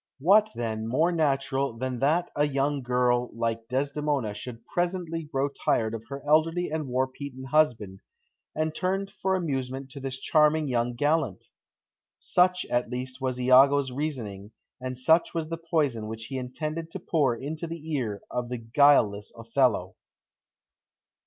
[0.17, 5.93] What, then, more natural than that a young girl like Desdemona should presently grow tired
[5.93, 7.99] of her elderly and war beaten husband,
[8.55, 11.49] and turn for amusement to this charming young gallant?
[12.17, 16.99] Such, at least, was Iago's reasoning, and such was the poison which he intended to
[16.99, 19.95] pour into the ear of the guileless Othello.